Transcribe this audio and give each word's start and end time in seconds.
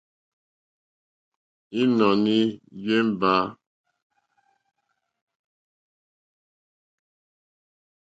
Ínɔ̀ní 1.81 2.35
í 2.47 2.59
yémbà. 2.83 3.33